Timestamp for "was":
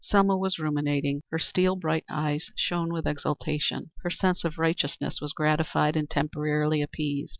0.35-0.57, 5.21-5.31